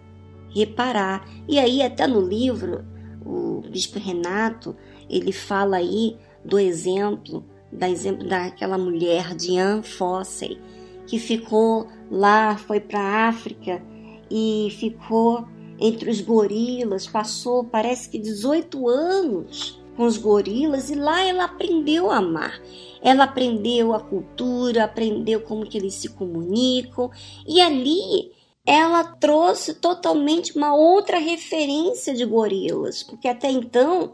reparar. 0.55 1.27
E 1.45 1.59
aí, 1.59 1.81
até 1.81 2.07
no 2.07 2.21
livro, 2.21 2.85
o 3.25 3.59
bispo 3.69 3.99
Renato, 3.99 4.77
ele 5.09 5.33
fala 5.33 5.75
aí 5.75 6.17
do 6.43 6.59
exemplo, 6.59 7.43
da 7.71 7.89
exemplo 7.89 8.27
daquela 8.27 8.77
mulher, 8.77 9.35
Diane 9.35 9.83
Fossey, 9.83 10.59
que 11.05 11.19
ficou 11.19 11.87
lá, 12.09 12.57
foi 12.57 12.79
para 12.79 12.99
a 12.99 13.27
África 13.27 13.81
e 14.29 14.69
ficou 14.79 15.45
entre 15.79 16.09
os 16.09 16.21
gorilas, 16.21 17.07
passou 17.07 17.63
parece 17.63 18.09
que 18.09 18.19
18 18.19 18.87
anos 18.87 19.79
com 19.95 20.05
os 20.05 20.17
gorilas 20.17 20.89
e 20.89 20.95
lá 20.95 21.23
ela 21.23 21.45
aprendeu 21.45 22.09
a 22.09 22.17
amar. 22.17 22.61
Ela 23.01 23.25
aprendeu 23.25 23.93
a 23.93 23.99
cultura, 23.99 24.83
aprendeu 24.83 25.41
como 25.41 25.65
que 25.65 25.77
eles 25.77 25.95
se 25.95 26.09
comunicam 26.09 27.09
e 27.47 27.61
ali 27.61 28.31
ela 28.65 29.03
trouxe 29.03 29.73
totalmente 29.73 30.55
uma 30.55 30.75
outra 30.75 31.17
referência 31.17 32.13
de 32.13 32.23
gorilas, 32.23 33.03
porque 33.03 33.27
até 33.27 33.49
então 33.49 34.13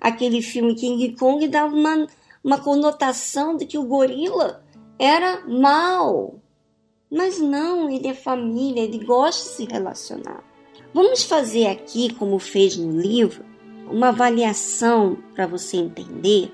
aquele 0.00 0.40
filme 0.40 0.74
King 0.74 1.14
Kong 1.16 1.46
dava 1.48 1.74
uma, 1.74 2.06
uma 2.42 2.58
conotação 2.58 3.56
de 3.56 3.66
que 3.66 3.78
o 3.78 3.84
gorila 3.84 4.64
era 4.98 5.46
mal. 5.46 6.34
Mas 7.10 7.38
não, 7.38 7.90
ele 7.90 8.08
é 8.08 8.14
família, 8.14 8.82
ele 8.82 9.04
gosta 9.04 9.48
de 9.48 9.56
se 9.56 9.64
relacionar. 9.64 10.42
Vamos 10.94 11.24
fazer 11.24 11.66
aqui, 11.66 12.12
como 12.14 12.38
fez 12.38 12.76
no 12.76 13.00
livro, 13.00 13.44
uma 13.90 14.08
avaliação 14.08 15.18
para 15.34 15.46
você 15.46 15.76
entender 15.76 16.52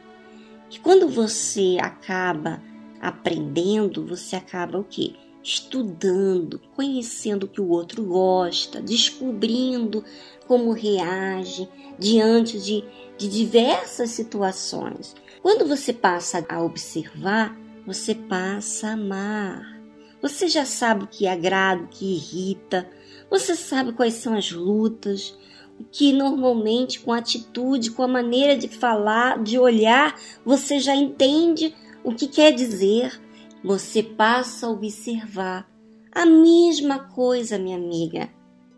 que 0.68 0.80
quando 0.80 1.08
você 1.08 1.76
acaba 1.80 2.62
aprendendo, 3.00 4.06
você 4.06 4.36
acaba 4.36 4.78
o 4.78 4.84
quê? 4.84 5.14
estudando, 5.46 6.60
conhecendo 6.74 7.44
o 7.44 7.48
que 7.48 7.60
o 7.60 7.68
outro 7.68 8.02
gosta, 8.02 8.82
descobrindo 8.82 10.04
como 10.48 10.72
reage 10.72 11.68
diante 11.96 12.58
de, 12.58 12.82
de 13.16 13.28
diversas 13.28 14.10
situações. 14.10 15.14
Quando 15.42 15.66
você 15.66 15.92
passa 15.92 16.44
a 16.48 16.62
observar, 16.62 17.56
você 17.86 18.14
passa 18.14 18.88
a 18.88 18.92
amar. 18.92 19.80
Você 20.20 20.48
já 20.48 20.64
sabe 20.64 21.04
o 21.04 21.08
que 21.08 21.26
agrada, 21.26 21.82
o 21.82 21.88
que 21.88 22.14
irrita, 22.14 22.88
você 23.30 23.54
sabe 23.54 23.92
quais 23.92 24.14
são 24.14 24.34
as 24.34 24.50
lutas, 24.50 25.36
o 25.78 25.84
que 25.84 26.12
normalmente 26.12 27.00
com 27.00 27.12
a 27.12 27.18
atitude, 27.18 27.90
com 27.90 28.02
a 28.02 28.08
maneira 28.08 28.56
de 28.56 28.68
falar, 28.68 29.42
de 29.42 29.58
olhar, 29.58 30.18
você 30.44 30.80
já 30.80 30.94
entende 30.94 31.74
o 32.02 32.14
que 32.14 32.26
quer 32.26 32.52
dizer 32.52 33.20
você 33.66 34.00
passa 34.00 34.66
a 34.66 34.70
observar 34.70 35.68
a 36.12 36.24
mesma 36.24 37.00
coisa, 37.00 37.58
minha 37.58 37.76
amiga 37.76 38.30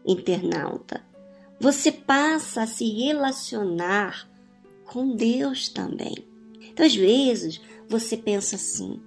internauta. 0.07 1.05
Você 1.61 1.91
passa 1.91 2.63
a 2.63 2.67
se 2.67 2.89
relacionar 2.91 4.29
com 4.85 5.15
Deus 5.15 5.69
também. 5.69 6.15
Então, 6.61 6.87
às 6.87 6.95
vezes, 6.95 7.61
você 7.89 8.17
pensa 8.17 8.57
assim: 8.57 9.01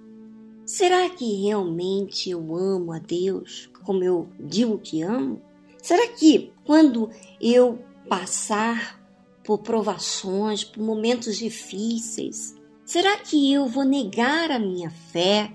será 0.66 1.08
que 1.10 1.42
realmente 1.42 2.30
eu 2.30 2.54
amo 2.54 2.92
a 2.92 2.98
Deus 2.98 3.70
como 3.84 4.02
eu 4.02 4.28
digo 4.38 4.78
que 4.78 5.02
amo? 5.02 5.40
Será 5.82 6.08
que 6.08 6.52
quando 6.64 7.10
eu 7.40 7.84
passar 8.08 9.00
por 9.44 9.58
provações, 9.58 10.62
por 10.62 10.82
momentos 10.82 11.36
difíceis, 11.36 12.54
será 12.84 13.18
que 13.18 13.52
eu 13.52 13.66
vou 13.66 13.84
negar 13.84 14.50
a 14.50 14.58
minha 14.58 14.90
fé? 14.90 15.52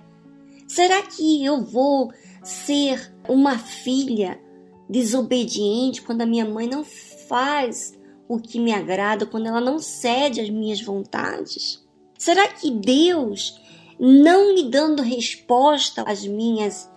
Será 0.68 1.02
que 1.02 1.46
eu 1.46 1.64
vou 1.64 2.12
ser 2.44 3.14
uma 3.28 3.58
filha 3.58 4.40
desobediente 4.90 6.02
quando 6.02 6.22
a 6.22 6.26
minha 6.26 6.46
mãe 6.46 6.68
não 6.68 6.84
faz 6.84 7.98
o 8.28 8.40
que 8.40 8.60
me 8.60 8.74
agrada, 8.74 9.26
quando 9.26 9.48
ela 9.48 9.62
não 9.62 9.80
cede 9.80 10.42
às 10.42 10.50
minhas 10.50 10.82
vontades? 10.82 11.86
Será 12.18 12.48
que 12.48 12.72
Deus, 12.72 13.60
não 14.00 14.54
me 14.54 14.70
dando 14.70 15.02
resposta 15.02 16.04
às 16.04 16.26
minhas 16.26 16.90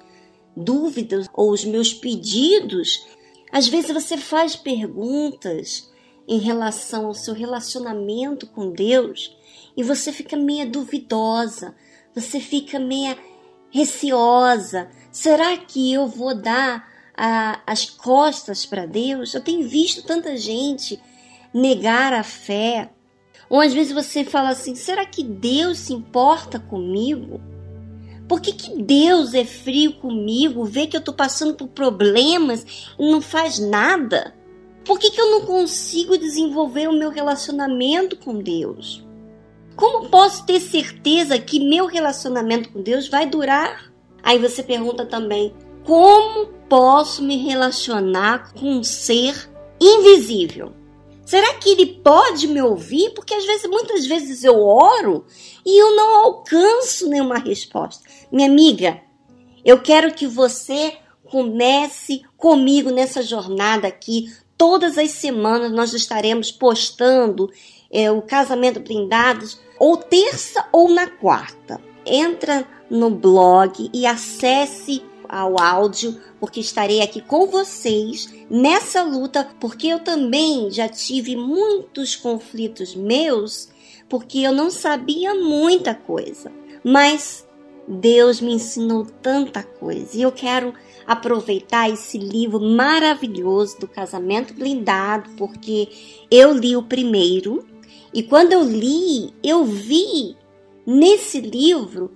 dúvidas 0.56 1.28
ou 1.32 1.50
os 1.52 1.64
meus 1.64 1.92
pedidos, 1.92 3.06
às 3.52 3.68
vezes 3.68 3.90
você 3.90 4.16
faz 4.16 4.56
perguntas 4.56 5.90
em 6.26 6.38
relação 6.38 7.06
ao 7.06 7.14
seu 7.14 7.34
relacionamento 7.34 8.46
com 8.46 8.70
Deus 8.70 9.36
e 9.76 9.82
você 9.82 10.12
fica 10.12 10.36
meia 10.36 10.66
duvidosa, 10.66 11.74
você 12.14 12.40
fica 12.40 12.78
meia 12.78 13.16
receosa. 13.70 14.90
Será 15.10 15.56
que 15.56 15.92
eu 15.92 16.06
vou 16.06 16.34
dar 16.34 16.89
a, 17.22 17.60
as 17.66 17.84
costas 17.84 18.64
para 18.64 18.86
Deus? 18.86 19.34
Eu 19.34 19.42
tenho 19.42 19.68
visto 19.68 20.02
tanta 20.02 20.38
gente 20.38 20.98
negar 21.52 22.14
a 22.14 22.22
fé. 22.22 22.90
Ou 23.50 23.60
às 23.60 23.74
vezes 23.74 23.92
você 23.92 24.24
fala 24.24 24.48
assim: 24.48 24.74
será 24.74 25.04
que 25.04 25.22
Deus 25.22 25.78
se 25.78 25.92
importa 25.92 26.58
comigo? 26.58 27.38
Por 28.26 28.40
que, 28.40 28.52
que 28.52 28.82
Deus 28.82 29.34
é 29.34 29.44
frio 29.44 29.92
comigo, 29.94 30.64
vê 30.64 30.86
que 30.86 30.96
eu 30.96 31.00
estou 31.00 31.12
passando 31.12 31.54
por 31.54 31.68
problemas 31.68 32.64
e 32.98 33.10
não 33.10 33.20
faz 33.20 33.58
nada? 33.58 34.34
Por 34.84 34.98
que, 34.98 35.10
que 35.10 35.20
eu 35.20 35.30
não 35.32 35.44
consigo 35.44 36.16
desenvolver 36.16 36.88
o 36.88 36.96
meu 36.96 37.10
relacionamento 37.10 38.16
com 38.16 38.38
Deus? 38.38 39.04
Como 39.76 40.08
posso 40.08 40.46
ter 40.46 40.60
certeza 40.60 41.38
que 41.38 41.68
meu 41.68 41.86
relacionamento 41.86 42.70
com 42.70 42.80
Deus 42.80 43.08
vai 43.08 43.26
durar? 43.26 43.92
Aí 44.22 44.38
você 44.38 44.62
pergunta 44.62 45.04
também: 45.04 45.52
como 45.84 46.46
posso 46.68 47.22
me 47.22 47.36
relacionar 47.36 48.52
com 48.52 48.78
um 48.78 48.84
ser 48.84 49.50
invisível? 49.80 50.72
Será 51.24 51.54
que 51.54 51.70
ele 51.70 51.86
pode 51.86 52.48
me 52.48 52.60
ouvir? 52.60 53.10
Porque 53.10 53.34
às 53.34 53.46
vezes, 53.46 53.68
muitas 53.70 54.06
vezes 54.06 54.42
eu 54.42 54.60
oro 54.60 55.24
e 55.64 55.80
eu 55.80 55.94
não 55.94 56.24
alcanço 56.24 57.08
nenhuma 57.08 57.38
resposta. 57.38 58.02
Minha 58.32 58.48
amiga, 58.48 59.00
eu 59.64 59.80
quero 59.80 60.12
que 60.12 60.26
você 60.26 60.96
comece 61.24 62.22
comigo 62.36 62.90
nessa 62.90 63.22
jornada 63.22 63.86
aqui. 63.86 64.26
Todas 64.58 64.98
as 64.98 65.12
semanas 65.12 65.70
nós 65.70 65.94
estaremos 65.94 66.50
postando 66.50 67.48
é, 67.90 68.10
o 68.10 68.22
casamento 68.22 68.80
blindados, 68.80 69.60
ou 69.78 69.96
terça 69.96 70.66
ou 70.72 70.88
na 70.88 71.08
quarta. 71.08 71.80
Entra 72.04 72.66
no 72.90 73.10
blog 73.10 73.88
e 73.92 74.04
acesse 74.04 75.02
ao 75.30 75.60
áudio, 75.60 76.20
porque 76.40 76.58
estarei 76.58 77.00
aqui 77.00 77.20
com 77.20 77.46
vocês 77.46 78.28
nessa 78.50 79.02
luta, 79.02 79.48
porque 79.60 79.86
eu 79.86 80.00
também 80.00 80.70
já 80.70 80.88
tive 80.88 81.36
muitos 81.36 82.16
conflitos 82.16 82.96
meus, 82.96 83.68
porque 84.08 84.40
eu 84.40 84.52
não 84.52 84.70
sabia 84.70 85.32
muita 85.34 85.94
coisa. 85.94 86.50
Mas 86.82 87.46
Deus 87.86 88.40
me 88.40 88.54
ensinou 88.54 89.06
tanta 89.22 89.62
coisa 89.62 90.16
e 90.16 90.22
eu 90.22 90.32
quero 90.32 90.74
aproveitar 91.06 91.88
esse 91.88 92.18
livro 92.18 92.60
maravilhoso 92.60 93.78
do 93.78 93.86
Casamento 93.86 94.52
Blindado, 94.52 95.30
porque 95.36 95.88
eu 96.30 96.52
li 96.52 96.76
o 96.76 96.82
primeiro 96.82 97.64
e 98.12 98.22
quando 98.22 98.52
eu 98.52 98.64
li, 98.64 99.32
eu 99.42 99.64
vi 99.64 100.36
nesse 100.84 101.40
livro 101.40 102.10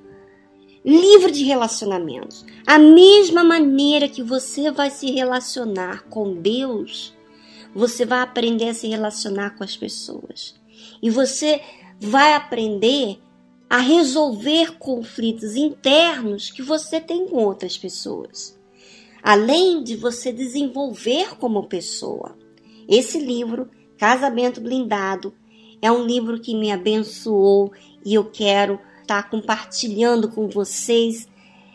livre 0.85 1.31
de 1.31 1.45
relacionamentos. 1.45 2.45
A 2.67 2.79
mesma 2.79 3.43
maneira 3.43 4.09
que 4.09 4.23
você 4.23 4.71
vai 4.71 4.91
se 4.91 5.11
relacionar 5.11 6.05
com 6.11 6.35
Deus, 6.35 7.15
você 7.75 8.05
vai 8.05 8.21
aprender 8.21 8.69
a 8.69 8.75
se 8.75 8.87
relacionar 8.89 9.57
com 9.57 9.65
as 9.65 9.77
pessoas. 9.77 10.55
E 11.03 11.09
você 11.09 11.61
vai 11.99 12.35
aprender 12.35 13.19
a 13.71 13.79
resolver 13.79 14.79
conflitos 14.79 15.57
internos 15.57 16.51
que 16.51 16.63
você 16.63 17.01
tem 17.01 17.27
com 17.27 17.37
outras 17.37 17.79
pessoas. 17.79 18.59
Além 19.23 19.83
de 19.83 19.97
você 19.97 20.31
desenvolver 20.31 21.37
como 21.39 21.67
pessoa. 21.67 22.37
Esse 22.87 23.19
livro, 23.19 23.71
Casamento 23.97 24.61
Blindado, 24.61 25.33
é 25.81 25.91
um 25.91 26.05
livro 26.05 26.39
que 26.39 26.55
me 26.55 26.71
abençoou 26.71 27.73
e 28.05 28.15
eu 28.15 28.25
quero 28.31 28.79
estar 29.05 29.23
tá 29.23 29.29
compartilhando 29.29 30.29
com 30.29 30.49
vocês 30.49 31.29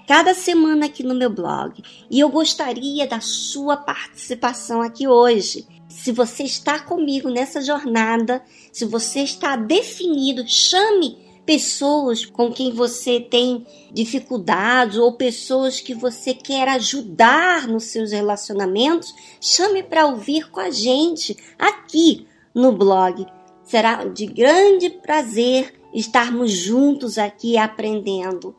cada 0.07 0.33
semana 0.33 0.87
aqui 0.87 1.03
no 1.03 1.13
meu 1.13 1.29
blog. 1.29 1.83
E 2.09 2.19
eu 2.19 2.29
gostaria 2.29 3.07
da 3.07 3.21
sua 3.21 3.77
participação 3.77 4.81
aqui 4.81 5.07
hoje. 5.07 5.67
Se 5.87 6.11
você 6.11 6.43
está 6.43 6.79
comigo 6.79 7.29
nessa 7.29 7.61
jornada, 7.61 8.43
se 8.73 8.85
você 8.85 9.19
está 9.19 9.55
definido, 9.55 10.47
chame 10.47 11.17
pessoas 11.45 12.25
com 12.25 12.51
quem 12.51 12.71
você 12.71 13.19
tem 13.19 13.65
dificuldades 13.91 14.97
ou 14.97 15.13
pessoas 15.13 15.79
que 15.79 15.93
você 15.93 16.33
quer 16.33 16.67
ajudar 16.69 17.67
nos 17.67 17.85
seus 17.85 18.11
relacionamentos, 18.11 19.13
chame 19.39 19.83
para 19.83 20.05
ouvir 20.05 20.49
com 20.49 20.59
a 20.59 20.71
gente 20.71 21.37
aqui 21.57 22.27
no 22.53 22.71
blog. 22.71 23.25
Será 23.63 24.05
de 24.05 24.25
grande 24.25 24.89
prazer 24.89 25.78
estarmos 25.93 26.52
juntos 26.52 27.17
aqui 27.17 27.58
aprendendo. 27.58 28.56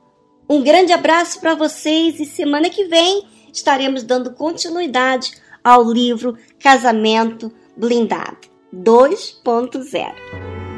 Um 0.49 0.63
grande 0.63 0.93
abraço 0.93 1.41
para 1.41 1.55
vocês 1.55 2.19
e 2.19 2.27
semana 2.27 2.69
que 2.69 2.85
vem 2.85 3.25
estaremos 3.53 4.03
dando 4.03 4.33
continuidade 4.33 5.33
ao 5.63 5.85
livro 5.85 6.37
Casamento 6.59 7.53
Blindado 7.77 8.39
2.0. 8.75 10.70